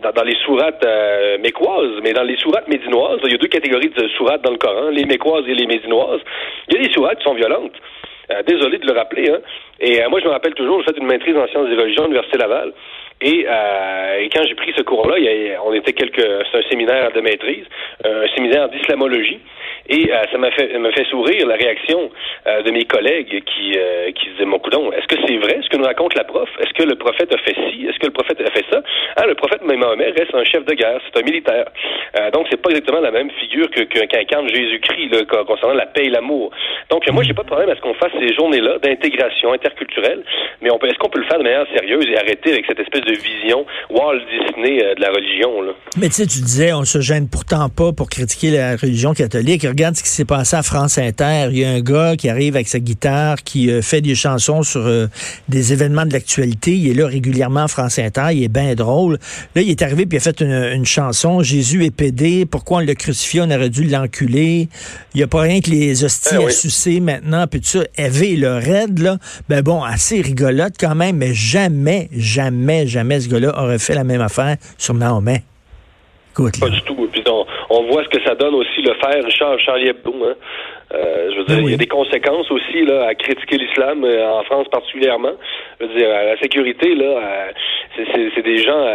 dans, 0.03 0.11
dans, 0.11 0.23
les 0.23 0.37
sourates 0.45 0.85
mécoises, 1.41 2.01
mais 2.03 2.13
dans 2.13 2.23
les 2.23 2.37
sourates 2.37 2.67
médinoises, 2.67 3.19
il 3.23 3.31
y 3.31 3.35
a 3.35 3.37
deux 3.37 3.47
catégories 3.47 3.89
de 3.89 4.07
sourates 4.09 4.43
dans 4.43 4.51
le 4.51 4.57
Coran, 4.57 4.89
les 4.89 5.05
mécoises 5.05 5.45
et 5.47 5.55
les 5.55 5.65
médinoises. 5.65 6.21
Il 6.69 6.75
y 6.75 6.77
a 6.77 6.87
des 6.87 6.93
sourates 6.93 7.17
qui 7.17 7.23
sont 7.23 7.33
violentes. 7.33 7.73
Euh, 8.33 8.43
désolé 8.43 8.77
de 8.77 8.87
le 8.87 8.93
rappeler. 8.93 9.29
Hein. 9.29 9.39
Et 9.79 10.03
euh, 10.03 10.09
moi, 10.09 10.19
je 10.19 10.25
me 10.25 10.31
rappelle 10.31 10.53
toujours, 10.53 10.81
j'ai 10.81 10.93
fait 10.93 10.99
une 10.99 11.07
maîtrise 11.07 11.35
en 11.37 11.47
sciences 11.47 11.69
des 11.69 11.75
religions 11.75 12.03
à 12.03 12.05
l'Université 12.05 12.37
Laval. 12.37 12.73
Et, 13.23 13.45
euh, 13.47 14.19
et, 14.19 14.29
quand 14.29 14.43
j'ai 14.45 14.55
pris 14.55 14.73
ce 14.75 14.81
cours-là, 14.83 15.15
on 15.65 15.73
était 15.73 15.93
quelques, 15.93 16.21
c'est 16.51 16.57
un 16.57 16.69
séminaire 16.69 17.11
de 17.11 17.21
maîtrise, 17.21 17.65
un 18.03 18.27
séminaire 18.35 18.69
d'islamologie. 18.69 19.39
Et 19.89 20.11
euh, 20.11 20.23
ça 20.31 20.37
m'a 20.37 20.51
fait, 20.51 20.77
m'a 20.79 20.91
fait 20.91 21.05
sourire 21.05 21.45
la 21.45 21.55
réaction 21.55 22.09
euh, 22.47 22.61
de 22.63 22.71
mes 22.71 22.85
collègues 22.85 23.43
qui, 23.43 23.73
euh, 23.77 24.11
qui 24.13 24.29
disaient, 24.29 24.45
mon 24.45 24.59
coudon, 24.59 24.91
est-ce 24.93 25.07
que 25.07 25.21
c'est 25.27 25.37
vrai 25.37 25.59
ce 25.61 25.69
que 25.69 25.77
nous 25.77 25.83
raconte 25.83 26.15
la 26.15 26.23
prof? 26.23 26.49
Est-ce 26.59 26.73
que 26.73 26.87
le 26.87 26.95
prophète 26.95 27.33
a 27.33 27.37
fait 27.39 27.55
ci? 27.69 27.85
Est-ce 27.85 27.99
que 27.99 28.07
le 28.07 28.13
prophète 28.13 28.39
a 28.39 28.51
fait 28.51 28.65
ça? 28.71 28.81
Ah, 29.17 29.25
le 29.25 29.35
prophète 29.35 29.61
Mahomet 29.63 30.11
reste 30.11 30.33
un 30.33 30.43
chef 30.45 30.63
de 30.65 30.73
guerre, 30.73 31.01
c'est 31.05 31.19
un 31.19 31.25
militaire. 31.25 31.65
donc, 32.31 32.47
c'est 32.49 32.61
pas 32.61 32.69
exactement 32.69 33.01
la 33.01 33.11
même 33.11 33.29
figure 33.31 33.69
que, 33.71 33.81
qu'incarne 33.83 34.47
Jésus-Christ 34.47 35.25
concernant 35.45 35.73
la 35.73 35.85
paix 35.85 36.05
et 36.05 36.09
l'amour. 36.09 36.51
Donc, 36.89 37.09
moi, 37.11 37.23
j'ai 37.23 37.33
pas 37.33 37.43
de 37.43 37.47
problème 37.47 37.69
à 37.69 37.75
ce 37.75 37.81
qu'on 37.81 37.93
fasse 37.95 38.11
ces 38.19 38.33
journées-là 38.33 38.77
d'intégration 38.79 39.51
interculturelle, 39.51 40.23
mais 40.61 40.71
on 40.71 40.77
peut, 40.77 40.87
est-ce 40.87 40.97
qu'on 40.97 41.09
peut 41.09 41.19
le 41.19 41.25
faire 41.25 41.39
de 41.39 41.43
manière 41.43 41.65
sérieuse 41.75 42.07
et 42.07 42.17
arrêter 42.17 42.51
avec 42.51 42.65
cette 42.65 42.79
espèce 42.79 43.01
de 43.01 43.12
vision 43.15 43.65
Walt 43.89 44.19
Disney 44.31 44.79
de 44.79 45.01
la 45.01 45.09
religion? 45.09 45.61
Là? 45.61 45.73
Mais 45.97 46.07
tu 46.07 46.15
sais, 46.15 46.25
tu 46.25 46.39
disais, 46.39 46.73
on 46.73 46.85
se 46.85 47.01
gêne 47.01 47.27
pourtant 47.27 47.69
pas 47.69 47.91
pour 47.91 48.09
critiquer 48.09 48.51
la 48.51 48.75
religion 48.75 49.13
catholique 49.13 49.63
regarde 49.73 49.95
ce 49.95 50.03
qui 50.03 50.09
s'est 50.09 50.25
passé 50.25 50.55
à 50.55 50.63
France 50.63 50.97
Inter. 50.97 51.47
Il 51.51 51.57
y 51.57 51.65
a 51.65 51.69
un 51.69 51.81
gars 51.81 52.15
qui 52.15 52.29
arrive 52.29 52.55
avec 52.55 52.67
sa 52.67 52.79
guitare, 52.79 53.37
qui 53.43 53.71
euh, 53.71 53.81
fait 53.81 54.01
des 54.01 54.15
chansons 54.15 54.63
sur 54.63 54.81
euh, 54.81 55.07
des 55.49 55.73
événements 55.73 56.05
de 56.05 56.13
l'actualité. 56.13 56.71
Il 56.73 56.89
est 56.89 56.93
là 56.93 57.07
régulièrement 57.07 57.63
à 57.63 57.67
France 57.67 57.99
Inter. 57.99 58.27
Il 58.33 58.43
est 58.43 58.49
bien 58.49 58.75
drôle. 58.75 59.17
Là, 59.55 59.61
il 59.61 59.69
est 59.69 59.81
arrivé 59.81 60.05
puis 60.05 60.17
il 60.17 60.21
a 60.21 60.23
fait 60.23 60.41
une, 60.41 60.85
chanson. 60.85 61.41
Jésus 61.41 61.85
est 61.85 61.95
pédé. 61.95 62.45
Pourquoi 62.45 62.77
on 62.77 62.79
l'a 62.81 62.95
crucifié? 62.95 63.41
On 63.41 63.49
aurait 63.49 63.69
dû 63.69 63.83
l'enculer. 63.83 64.67
Il 65.13 65.17
n'y 65.17 65.23
a 65.23 65.27
pas 65.27 65.41
rien 65.41 65.59
que 65.61 65.69
les 65.69 66.03
hosties 66.03 66.35
eh 66.39 66.45
à 66.45 66.49
sucer 66.49 66.99
maintenant. 66.99 67.47
Puis 67.47 67.61
tout 67.61 67.67
ça. 67.67 67.83
Eve 67.97 68.39
le 68.39 68.55
raid, 68.55 68.99
là. 68.99 69.17
Ben 69.49 69.61
bon, 69.61 69.81
assez 69.83 70.21
rigolote 70.21 70.73
quand 70.79 70.95
même. 70.95 71.17
Mais 71.17 71.33
jamais, 71.33 72.09
jamais, 72.15 72.85
jamais 72.93 73.19
ce 73.19 73.29
gars-là 73.29 73.51
aurait 73.61 73.79
fait 73.79 73.95
la 73.95 74.03
même 74.03 74.21
affaire 74.21 74.55
sur 74.77 74.93
Mahomet. 74.93 75.43
Écoute, 76.33 76.59
pas 76.59 76.69
du 76.69 76.81
tout. 76.81 77.07
Puis 77.11 77.23
on 77.69 77.83
voit 77.83 78.03
ce 78.03 78.09
que 78.09 78.23
ça 78.23 78.33
donne 78.33 78.55
aussi 78.55 78.81
le 78.81 78.93
faire 78.95 79.23
Richard 79.23 79.59
Charlie 79.59 79.89
Hebdo. 79.89 80.13
Hein. 80.25 80.33
Euh, 80.93 81.31
je 81.31 81.37
veux 81.37 81.43
dire, 81.45 81.59
il 81.59 81.71
y 81.71 81.73
a 81.73 81.77
des 81.77 81.87
conséquences 81.87 82.49
aussi 82.51 82.85
là 82.85 83.07
à 83.07 83.15
critiquer 83.15 83.57
l'islam 83.57 84.03
euh, 84.03 84.39
en 84.39 84.43
France 84.43 84.67
particulièrement. 84.71 85.33
Je 85.79 85.85
veux 85.85 85.95
dire, 85.95 86.09
la 86.09 86.37
sécurité 86.39 86.95
là, 86.95 87.05
euh, 87.05 88.03
c'est 88.35 88.41
des 88.41 88.57
gens 88.57 88.85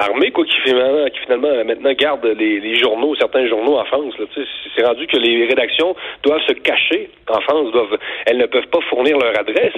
armés 0.00 0.30
quoi 0.30 0.44
qui 0.44 0.60
finalement, 0.60 1.04
qui 1.06 1.20
finalement 1.20 1.64
maintenant 1.64 1.92
gardent 1.92 2.26
les, 2.26 2.76
journaux, 2.76 3.14
certains 3.16 3.46
journaux 3.46 3.78
en 3.78 3.84
France. 3.86 4.14
C'est 4.76 4.84
rendu 4.84 5.06
que 5.06 5.16
les 5.16 5.46
rédactions 5.46 5.96
doivent 6.22 6.46
se 6.46 6.52
cacher 6.52 7.10
en 7.28 7.40
France, 7.40 7.72
doivent, 7.72 7.98
elles 8.26 8.38
ne 8.38 8.46
peuvent 8.46 8.68
pas 8.68 8.80
fournir 8.88 9.18
leur 9.18 9.38
adresse. 9.38 9.76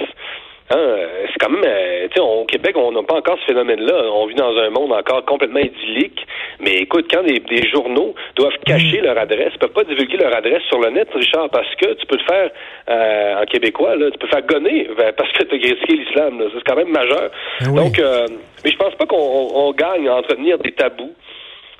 Hein, 0.73 0.97
c'est 1.27 1.39
quand 1.39 1.49
même, 1.49 1.63
euh, 1.65 2.07
tu 2.07 2.15
sais, 2.15 2.19
au 2.21 2.45
Québec, 2.45 2.75
on 2.77 2.91
n'a 2.91 3.03
pas 3.03 3.15
encore 3.15 3.37
ce 3.39 3.45
phénomène-là. 3.45 4.03
On 4.13 4.25
vit 4.25 4.35
dans 4.35 4.55
un 4.57 4.69
monde 4.69 4.93
encore 4.93 5.25
complètement 5.25 5.59
idyllique. 5.59 6.25
Mais 6.59 6.75
écoute, 6.75 7.07
quand 7.11 7.23
des, 7.23 7.69
journaux 7.69 8.15
doivent 8.35 8.57
cacher 8.65 9.01
mm. 9.01 9.05
leur 9.05 9.17
adresse, 9.17 9.53
peuvent 9.59 9.71
pas 9.71 9.83
divulguer 9.83 10.17
leur 10.17 10.35
adresse 10.35 10.63
sur 10.69 10.79
le 10.79 10.89
net, 10.91 11.07
Richard, 11.13 11.49
parce 11.49 11.73
que 11.75 11.93
tu 11.93 12.05
peux 12.05 12.17
le 12.17 12.23
faire 12.23 12.49
euh, 12.89 13.41
en 13.41 13.45
québécois, 13.45 13.95
là, 13.95 14.11
tu 14.11 14.17
peux 14.17 14.27
faire 14.27 14.43
gonner 14.43 14.87
ben, 14.97 15.11
parce 15.17 15.31
que 15.33 15.43
tu 15.43 15.55
as 15.55 15.59
critiqué 15.59 15.93
l'islam. 15.93 16.41
C'est 16.53 16.63
quand 16.63 16.77
même 16.77 16.91
majeur. 16.91 17.31
Ah 17.59 17.65
Donc, 17.75 17.99
euh, 17.99 18.27
mais 18.63 18.71
je 18.71 18.77
pense 18.77 18.95
pas 18.95 19.05
qu'on 19.05 19.71
gagne 19.73 20.07
à 20.07 20.15
entretenir 20.15 20.57
des 20.59 20.71
tabous. 20.71 21.13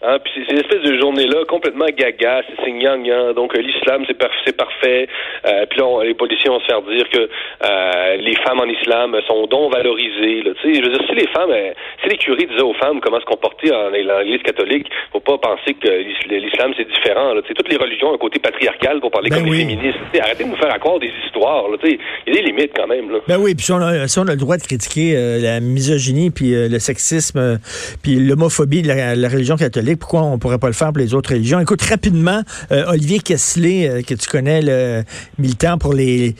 Hein, 0.03 0.17
puis 0.23 0.33
c'est 0.33 0.53
une 0.53 0.59
espèce 0.59 0.81
de 0.81 0.99
journée-là 0.99 1.45
complètement 1.47 1.85
gaga, 1.85 2.41
c'est 2.47 2.71
gnangnan. 2.71 3.33
Donc 3.33 3.55
euh, 3.55 3.61
l'islam, 3.61 4.03
c'est 4.07 4.17
c'est 4.45 4.57
parfait. 4.57 5.07
Euh, 5.45 5.65
puis 5.69 5.79
là, 5.79 6.03
les 6.03 6.15
policiers 6.15 6.49
vont 6.49 6.59
se 6.59 6.65
faire 6.65 6.81
dire 6.81 7.07
que 7.09 7.19
euh, 7.19 8.15
les 8.17 8.35
femmes 8.37 8.59
en 8.59 8.65
islam 8.65 9.15
sont 9.27 9.45
donc 9.45 9.73
valorisées. 9.73 10.41
Là, 10.41 10.51
je 10.63 10.81
veux 10.81 10.89
dire, 10.89 11.03
si 11.07 11.15
les 11.15 11.27
femmes, 11.27 11.51
euh, 11.51 11.73
si 12.01 12.09
les 12.09 12.17
curés 12.17 12.47
disaient 12.47 12.63
aux 12.63 12.73
femmes 12.73 12.99
comment 12.99 13.19
se 13.19 13.25
comporter 13.25 13.71
en, 13.71 13.89
l'Église 13.89 14.41
catholique, 14.41 14.87
faut 15.11 15.19
pas 15.19 15.37
penser 15.37 15.75
que 15.75 15.89
l'islam 16.29 16.73
c'est 16.77 16.87
différent. 16.87 17.33
Là, 17.33 17.41
toutes 17.43 17.69
les 17.69 17.77
religions 17.77 18.09
ont 18.09 18.15
un 18.15 18.17
côté 18.17 18.39
patriarcal 18.39 18.99
pour 19.01 19.11
parler 19.11 19.29
ben 19.29 19.37
comme 19.37 19.53
les 19.53 19.59
féministes. 19.59 19.99
arrêtez 20.19 20.43
de 20.43 20.49
nous 20.49 20.55
faire 20.55 20.77
croire 20.79 20.99
des 20.99 21.11
histoires. 21.25 21.65
Il 21.83 21.97
y 22.27 22.31
a 22.31 22.33
des 22.33 22.41
limites 22.41 22.71
quand 22.75 22.87
même. 22.87 23.11
Là. 23.11 23.19
Ben 23.27 23.37
oui, 23.37 23.53
puis 23.53 23.65
si 23.65 23.71
on, 23.71 23.81
a, 23.81 24.07
si 24.07 24.17
on 24.17 24.27
a 24.27 24.31
le 24.31 24.37
droit 24.37 24.57
de 24.57 24.63
critiquer 24.63 25.13
la 25.39 25.59
misogynie, 25.59 26.31
puis 26.31 26.51
le 26.51 26.79
sexisme, 26.79 27.59
puis 28.01 28.15
l'homophobie 28.15 28.81
de 28.81 28.87
la 28.87 29.29
religion 29.29 29.57
catholique 29.57 29.90
pourquoi 29.95 30.21
on 30.23 30.37
pourrait 30.39 30.59
pas 30.59 30.67
le 30.67 30.73
faire 30.73 30.89
pour 30.89 30.99
les 30.99 31.13
autres 31.13 31.31
religions? 31.31 31.59
Écoute, 31.59 31.81
rapidement, 31.81 32.41
euh, 32.71 32.85
Olivier 32.87 33.19
Kessler, 33.19 33.87
euh, 33.87 34.01
que 34.01 34.13
tu 34.13 34.27
connais, 34.27 34.61
le 34.61 35.03
militant 35.37 35.77
pour 35.77 35.93
les, 35.93 36.35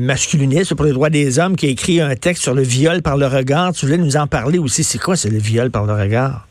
masculinistes, 0.00 0.74
pour 0.74 0.86
les 0.86 0.92
droits 0.92 1.10
des 1.10 1.38
hommes, 1.38 1.56
qui 1.56 1.66
a 1.66 1.70
écrit 1.70 2.00
un 2.00 2.14
texte 2.14 2.42
sur 2.42 2.54
le 2.54 2.62
viol 2.62 3.02
par 3.02 3.16
le 3.16 3.26
regard. 3.26 3.72
Tu 3.72 3.86
voulais 3.86 3.98
nous 3.98 4.16
en 4.16 4.26
parler 4.26 4.58
aussi. 4.58 4.84
C'est 4.84 4.98
quoi, 4.98 5.16
c'est 5.16 5.30
le 5.30 5.38
viol 5.38 5.70
par 5.70 5.86
le 5.86 5.92
regard? 5.92 6.46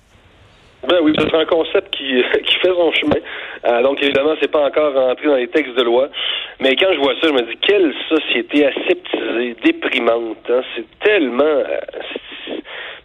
Ben 0.88 0.98
oui, 1.04 1.14
c'est 1.18 1.36
un 1.36 1.46
concept 1.46 1.96
qui, 1.96 2.24
qui 2.46 2.56
fait 2.56 2.74
son 2.74 2.92
chemin. 2.94 3.18
Euh, 3.66 3.84
donc 3.84 4.02
évidemment, 4.02 4.34
c'est 4.42 4.52
pas 4.52 4.66
encore 4.66 4.94
rentré 4.94 5.28
dans 5.28 5.36
les 5.36 5.48
textes 5.48 5.76
de 5.76 5.84
loi. 5.84 6.10
Mais 6.60 6.76
quand 6.76 6.92
je 6.94 7.00
vois 7.00 7.14
ça, 7.22 7.28
je 7.28 7.34
me 7.34 7.42
dis 7.42 7.58
quelle 7.62 7.94
société 8.10 8.66
aseptisée, 8.66 9.56
déprimante. 9.64 10.50
Hein? 10.50 10.62
C'est 10.76 10.86
tellement 11.04 11.64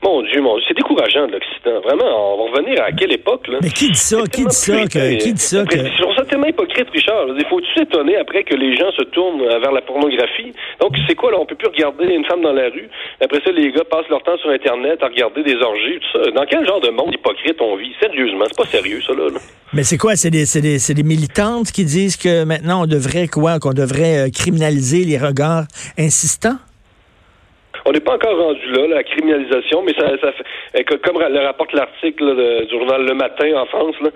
mon 0.03 0.23
Dieu, 0.23 0.41
mon 0.41 0.57
Dieu, 0.57 0.65
c'est 0.69 0.77
décourageant 0.77 1.27
de 1.27 1.33
l'Occident. 1.33 1.81
Vraiment, 1.81 2.35
on 2.35 2.37
va 2.45 2.51
revenir 2.51 2.83
à 2.83 2.93
quelle 2.93 3.13
époque, 3.13 3.49
là? 3.49 3.59
Mais 3.63 3.71
qui 3.71 3.91
dit 3.91 3.99
ça? 3.99 4.19
Qui 4.31 4.45
dit 4.45 4.55
ça? 4.55 4.85
Que, 4.85 5.17
qui 5.19 5.33
dit 5.33 5.43
ça? 5.43 5.65
Que... 5.65 5.79
Je 5.79 6.03
trouve 6.03 6.15
ça 6.15 6.25
tellement 6.25 6.47
hypocrite, 6.47 6.89
Richard. 6.93 7.27
Il 7.37 7.47
faut-tu 7.47 7.67
s'étonner 7.77 8.17
après 8.17 8.45
que 8.45 8.55
les 8.55 8.77
gens 8.77 8.91
se 8.93 9.03
tournent 9.05 9.43
vers 9.43 9.73
la 9.73 9.81
pornographie? 9.83 10.53
Donc, 10.81 10.97
c'est 11.09 11.15
quoi, 11.15 11.31
là? 11.33 11.39
On 11.41 11.47
peut 11.47 11.55
plus 11.55 11.69
regarder 11.69 12.07
une 12.07 12.25
femme 12.25 12.43
dans 12.43 12.53
la 12.53 12.69
rue. 12.69 12.89
Après 13.21 13.41
ça, 13.45 13.51
les 13.51 13.73
gars 13.73 13.85
passent 13.91 14.09
leur 14.09 14.23
temps 14.23 14.37
sur 14.39 14.51
Internet 14.51 15.03
à 15.03 15.07
regarder 15.07 15.43
des 15.43 15.57
orgies, 15.57 15.99
tout 16.01 16.19
ça. 16.19 16.31
Dans 16.31 16.45
quel 16.45 16.67
genre 16.67 16.81
de 16.81 16.91
monde 16.91 17.15
hypocrite 17.15 17.61
on 17.61 17.77
vit? 17.77 17.93
Sérieusement, 18.01 18.45
c'est 18.49 18.57
pas 18.57 18.71
sérieux, 18.71 19.01
ça, 19.07 19.13
là. 19.15 19.27
Mais 19.73 19.83
c'est 19.83 19.99
quoi? 19.99 20.17
C'est 20.17 20.31
des, 20.31 20.45
des, 20.61 20.79
des, 20.95 21.03
militantes 21.03 21.73
qui 21.73 21.85
disent 21.85 22.17
que 22.17 22.45
maintenant, 22.45 22.83
on 22.83 22.87
devrait 22.87 23.29
quoi? 23.29 23.59
Qu'on 23.59 23.73
devrait 23.73 24.27
euh, 24.27 24.31
criminaliser 24.31 25.05
les 25.05 25.19
regards 25.19 25.65
insistants? 25.99 26.57
On 27.87 27.93
n'est 27.93 28.01
pas 28.01 28.15
encore 28.15 28.37
rendu 28.37 28.67
là, 28.73 28.89
la 28.89 29.05
criminalisation, 29.05 29.81
mais 29.83 29.95
ça, 29.95 30.09
ça 30.21 30.33
fait, 30.33 30.85
comme 30.85 31.21
le 31.21 31.39
rapporte 31.39 31.73
l'article 31.73 32.65
du 32.67 32.71
journal 32.71 33.07
Le 33.07 33.15
Matin 33.15 33.55
en 33.55 33.67
France, 33.67 33.95
là, 34.01 34.11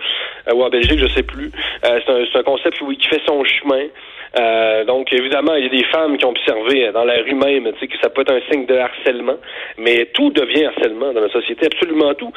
euh, 0.49 0.55
ou 0.55 0.65
en 0.65 0.71
Belgique, 0.71 0.99
je 0.99 1.07
sais 1.07 1.23
plus. 1.23 1.53
Euh, 1.85 2.01
c'est 2.05 2.37
un, 2.37 2.41
un, 2.41 2.43
concept 2.43 2.79
qui 2.79 3.07
fait 3.07 3.23
son 3.27 3.45
chemin. 3.45 3.85
Euh, 4.39 4.85
donc, 4.85 5.13
évidemment, 5.13 5.55
il 5.55 5.65
y 5.65 5.67
a 5.67 5.71
des 5.71 5.85
femmes 5.85 6.17
qui 6.19 6.25
ont 6.25 6.31
observé 6.31 6.91
dans 6.93 7.05
la 7.05 7.23
rue 7.23 7.35
même 7.35 7.73
que 7.73 7.99
ça 8.03 8.11
peut 8.11 8.23
être 8.23 8.33
un 8.33 8.41
signe 8.51 8.67
de 8.67 8.77
harcèlement, 8.77 9.39
mais 9.79 10.07
tout 10.15 10.31
devient 10.31 10.65
harcèlement 10.65 11.13
dans 11.13 11.21
la 11.21 11.31
société, 11.31 11.67
absolument 11.67 12.15
tout. 12.15 12.33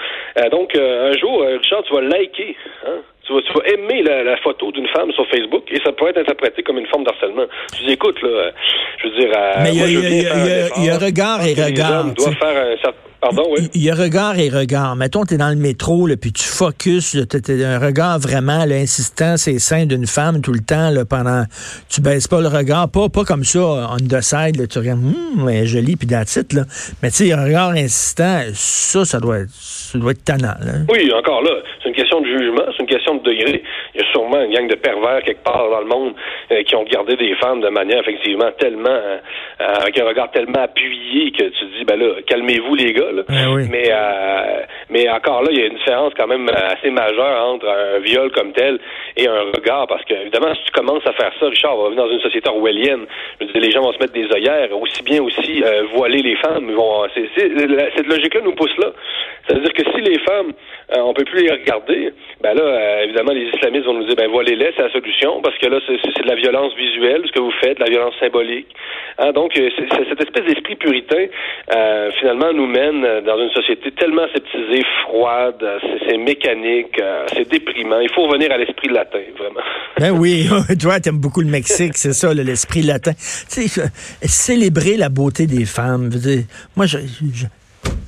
Donc, 0.52 0.76
un 0.76 1.14
jour, 1.14 1.42
Richard, 1.42 1.84
tu 1.84 1.94
vas 1.94 2.02
liker, 2.02 2.56
hein, 2.86 3.02
tu 3.26 3.34
vas, 3.34 3.42
tu 3.42 3.54
vas 3.54 3.66
aimer 3.74 4.04
la, 4.04 4.24
la 4.24 4.38
photo 4.38 4.72
d'une 4.72 4.88
femme 4.88 5.12
sur 5.12 5.26
Facebook 5.28 5.64
et 5.72 5.80
ça 5.84 5.92
peut 5.92 6.08
être 6.10 6.18
interprété 6.18 6.64
comme 6.64 6.78
une 6.78 6.88
forme 6.88 7.04
d'harcèlement. 7.04 7.46
Tu 7.78 7.86
dis, 7.86 7.94
écoute, 7.94 8.22
là, 8.22 8.52
je 9.02 9.08
veux 9.08 9.16
dire... 9.18 9.30
mais 9.64 9.72
il 9.72 9.76
y, 9.76 10.82
y, 10.82 10.86
y, 10.86 10.90
a 10.90 10.98
regard 10.98 11.46
et 11.46 11.54
regard. 11.54 12.06
doit 12.14 12.32
faire 12.34 12.58
un 12.58 12.78
certain 12.82 13.13
il 13.74 13.84
y 13.84 13.90
a 13.90 13.96
regard 13.96 14.38
et 14.38 14.50
regard. 14.50 14.96
Mettons, 14.96 15.24
tu 15.26 15.36
es 15.36 15.38
dans 15.38 15.50
le 15.50 15.56
métro, 15.56 16.08
là, 16.08 16.16
puis 16.20 16.32
tu 16.32 16.44
focuses, 16.44 17.26
tu 17.30 17.64
un 17.64 17.80
regard 17.80 18.20
vraiment 18.20 18.66
là, 18.66 18.76
insistant, 18.76 19.38
c'est 19.38 19.60
sein 19.60 19.86
d'une 19.86 20.06
femme 20.06 20.42
tout 20.42 20.52
le 20.52 20.60
temps, 20.60 20.90
là, 20.90 21.06
pendant. 21.06 21.44
Tu 21.90 22.02
baisses 22.02 22.28
pas 22.28 22.42
le 22.42 22.48
regard, 22.48 22.90
pas, 22.90 23.10
pas 23.10 23.24
comme 23.24 23.44
ça, 23.44 23.60
on 23.60 23.98
the 23.98 24.22
side, 24.22 24.58
là, 24.58 24.68
tu 24.68 24.80
regardes, 24.80 25.00
hum, 25.00 25.48
elle 25.50 25.64
est 25.64 25.66
jolie, 25.66 25.96
puis 25.96 26.08
titre, 26.08 26.56
là. 26.56 26.64
Mais 27.02 27.10
tu 27.10 27.26
sais, 27.26 27.34
un 27.34 27.44
regard 27.44 27.72
insistant, 27.72 28.42
ça, 28.54 29.06
ça 29.06 29.20
doit 29.20 29.40
être, 29.40 29.52
ça 29.52 29.98
doit 29.98 30.12
être 30.12 30.24
tannant, 30.24 30.58
là. 30.60 30.84
Oui, 30.90 31.12
encore 31.14 31.42
là, 31.44 31.52
c'est 31.82 31.90
une 31.90 31.96
question 31.96 32.22
de 32.22 32.28
jugement, 32.28 32.64
c'est 32.72 32.84
une 32.84 32.90
question 32.90 33.16
de 33.16 33.24
degré. 33.24 33.64
Il 33.96 34.02
y 34.02 34.04
a 34.04 34.12
sûrement 34.12 34.42
une 34.42 34.54
gang 34.54 34.68
de 34.68 34.76
pervers 34.76 35.22
quelque 35.24 35.44
part 35.44 35.70
dans 35.70 35.80
le 35.80 35.88
monde 35.88 36.14
euh, 36.52 36.64
qui 36.64 36.76
ont 36.76 36.84
regardé 36.84 37.16
des 37.16 37.36
femmes 37.36 37.62
de 37.62 37.70
manière, 37.70 38.00
effectivement, 38.00 38.52
tellement, 38.60 38.90
euh, 38.90 39.20
avec 39.60 40.00
un 40.00 40.06
regard 40.06 40.32
tellement 40.32 40.64
appuyé 40.64 41.32
que 41.32 41.44
tu 41.44 41.66
dis, 41.78 41.86
ben 41.86 42.00
là, 42.00 42.22
calmez-vous, 42.28 42.76
les 42.76 42.94
gars, 42.94 43.12
eh 43.20 43.70
mais, 43.70 43.90
euh, 43.92 44.62
mais 44.90 45.10
encore 45.10 45.44
là, 45.44 45.50
il 45.52 45.60
y 45.60 45.64
a 45.64 45.68
une 45.68 45.78
différence 45.78 46.14
quand 46.18 46.28
même 46.28 46.50
assez 46.50 46.90
majeure 46.90 47.48
entre 47.48 47.68
un 47.68 48.00
viol 48.00 48.32
comme 48.32 48.54
tel 48.54 48.80
et 49.18 49.28
un 49.28 49.52
regard, 49.56 49.88
parce 49.88 50.04
que 50.06 50.14
évidemment, 50.14 50.54
si 50.56 50.64
tu 50.66 50.72
commences 50.72 51.06
à 51.06 51.14
faire 51.14 51.32
ça, 51.40 51.48
Richard, 51.48 51.78
on 51.78 51.84
va 51.84 51.90
venir 51.90 52.06
dans 52.06 52.12
une 52.12 52.22
société 52.22 52.50
orwellienne. 52.50 53.06
Je 53.40 53.46
veux 53.46 53.52
dire, 53.52 53.62
les 53.62 53.72
gens 53.72 53.82
vont 53.82 53.94
se 53.94 54.00
mettre 54.00 54.14
des 54.14 54.28
œillères, 54.34 54.70
aussi 54.80 55.04
bien 55.04 55.22
aussi 55.22 55.64
euh, 55.64 55.84
voiler 55.94 56.22
les 56.22 56.36
femmes. 56.38 56.72
Vont, 56.72 57.08
c'est, 57.14 57.30
cette 57.36 58.08
logique-là 58.08 58.42
nous 58.44 58.56
pousse 58.56 58.76
là. 58.78 58.92
C'est-à-dire 59.48 59.74
que 59.74 59.84
si 59.92 60.02
les 60.02 60.20
femmes, 60.20 60.54
euh, 60.96 61.02
on 61.02 61.14
peut 61.14 61.26
plus 61.26 61.44
les 61.44 61.52
regarder, 61.52 62.14
ben 62.42 62.54
là, 62.54 62.64
euh, 62.64 63.04
évidemment, 63.04 63.34
les 63.34 63.50
islamistes 63.54 63.86
vont 63.86 63.94
nous 63.94 64.06
dire, 64.06 64.16
ben 64.16 64.30
voilez-les, 64.30 64.72
c'est 64.76 64.84
la 64.84 64.92
solution, 64.92 65.42
parce 65.42 65.58
que 65.58 65.68
là, 65.68 65.80
c'est, 65.86 66.24
de 66.24 66.28
la 66.28 66.36
violence 66.36 66.74
visuelle, 66.76 67.24
ce 67.26 67.32
que 67.32 67.40
vous 67.40 67.52
faites, 67.62 67.78
de 67.78 67.84
la 67.84 67.90
violence 67.90 68.14
symbolique. 68.20 68.68
Hein, 69.18 69.32
donc, 69.34 69.52
c'est, 69.56 69.72
cette 70.10 70.22
espèce 70.22 70.46
d'esprit 70.46 70.76
puritain, 70.76 71.26
finalement, 72.20 72.54
nous 72.54 72.68
mène 72.68 73.22
dans 73.22 73.38
une 73.38 73.52
société 73.52 73.92
tellement 73.92 74.24
aseptisée, 74.24 74.84
froide, 75.04 75.64
c'est, 76.08 76.18
mécanique, 76.18 77.02
c'est 77.34 77.50
déprimant. 77.50 78.00
Il 78.00 78.10
faut 78.12 78.24
revenir 78.28 78.52
à 78.52 78.58
l'esprit 78.58 78.88
de 78.88 78.94
la 78.94 79.04
vraiment. 79.04 79.62
Ben 80.00 80.12
oui, 80.12 80.48
toi, 80.82 81.00
t'aimes 81.00 81.20
beaucoup 81.20 81.42
le 81.42 81.48
Mexique, 81.48 81.96
c'est 81.96 82.14
ça, 82.14 82.34
l'esprit 82.34 82.82
latin. 82.82 83.12
Tu 83.14 83.68
sais, 83.68 83.82
célébrer 84.24 84.98
la 84.98 85.10
beauté 85.10 85.46
des 85.46 85.66
femmes. 85.66 86.10
moi, 86.76 86.88
je, 86.88 86.98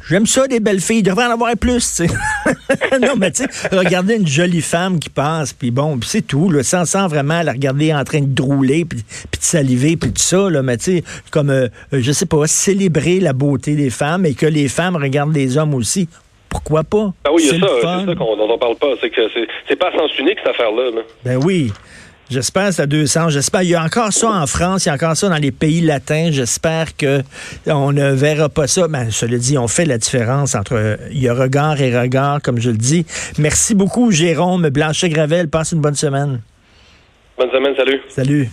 J'aime 0.07 0.27
ça, 0.27 0.47
des 0.47 0.59
belles 0.59 0.81
filles. 0.81 0.99
Il 0.99 1.03
devrait 1.03 1.25
en 1.25 1.31
avoir 1.31 1.55
plus, 1.57 1.95
tu 1.95 2.07
sais. 2.07 2.99
non, 3.01 3.15
mais 3.17 3.31
tu 3.31 3.43
sais, 3.43 3.75
regarder 3.75 4.15
une 4.15 4.27
jolie 4.27 4.61
femme 4.61 4.99
qui 4.99 5.09
passe, 5.09 5.51
puis 5.53 5.71
bon, 5.71 5.99
c'est 6.03 6.21
tout, 6.21 6.49
là, 6.51 6.61
sans, 6.61 6.85
sans 6.85 7.07
vraiment 7.07 7.41
la 7.41 7.53
regarder 7.53 7.93
en 7.93 8.03
train 8.03 8.21
de 8.21 8.33
drouler, 8.33 8.85
puis, 8.85 8.99
de 8.99 9.03
saliver, 9.39 9.97
puis 9.97 10.11
tout 10.11 10.21
ça, 10.21 10.49
là, 10.49 10.61
mais 10.61 10.77
tu 10.77 10.97
sais, 10.97 11.03
comme, 11.31 11.49
euh, 11.49 11.67
je 11.91 12.11
sais 12.11 12.27
pas, 12.27 12.45
célébrer 12.45 13.19
la 13.19 13.33
beauté 13.33 13.75
des 13.75 13.89
femmes 13.89 14.25
et 14.25 14.35
que 14.35 14.45
les 14.45 14.67
femmes 14.67 14.95
regardent 14.95 15.35
les 15.35 15.57
hommes 15.57 15.73
aussi. 15.73 16.07
Pourquoi 16.49 16.83
pas? 16.83 17.11
Ah 17.25 17.31
oui, 17.33 17.43
il 17.43 17.59
y 17.59 17.63
a 17.63 17.67
ça, 17.67 17.73
c'est 17.81 18.05
ça 18.05 18.15
qu'on, 18.15 18.37
dont 18.37 18.49
on 18.49 18.57
parle 18.57 18.77
pas. 18.77 18.93
C'est 19.01 19.09
que 19.09 19.21
c'est, 19.67 19.75
pas 19.75 19.89
à 19.89 19.97
sens 19.97 20.17
unique, 20.19 20.37
cette 20.37 20.51
affaire-là. 20.51 21.01
Ben 21.25 21.37
oui. 21.43 21.71
J'espère 22.29 22.73
c'est 22.73 22.81
à 22.81 22.85
deux 22.87 23.05
sens. 23.05 23.31
J'espère. 23.31 23.61
Il 23.63 23.69
y 23.69 23.75
a 23.75 23.83
encore 23.83 24.11
ça 24.11 24.29
en 24.29 24.47
France, 24.47 24.85
il 24.85 24.89
y 24.89 24.91
a 24.91 24.95
encore 24.95 25.15
ça 25.15 25.29
dans 25.29 25.37
les 25.37 25.51
pays 25.51 25.81
latins. 25.81 26.29
J'espère 26.31 26.95
que 26.97 27.21
on 27.67 27.91
ne 27.91 28.11
verra 28.11 28.49
pas 28.49 28.67
ça. 28.67 28.87
Mais 28.87 29.05
ben, 29.05 29.11
cela 29.11 29.37
dit, 29.37 29.57
on 29.57 29.67
fait 29.67 29.85
la 29.85 29.97
différence 29.97 30.55
entre 30.55 30.97
il 31.11 31.21
y 31.21 31.29
a 31.29 31.33
regard 31.33 31.79
et 31.81 31.97
regard, 31.97 32.41
comme 32.41 32.59
je 32.59 32.71
le 32.71 32.77
dis. 32.77 33.05
Merci 33.37 33.75
beaucoup, 33.75 34.11
Jérôme 34.11 34.69
Blanchet-Gravel. 34.69 35.49
Passe 35.49 35.71
une 35.71 35.81
bonne 35.81 35.95
semaine. 35.95 36.41
Bonne 37.37 37.51
semaine, 37.51 37.75
salut. 37.75 38.01
Salut. 38.09 38.49